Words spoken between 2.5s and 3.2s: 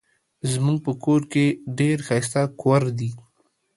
کوور دي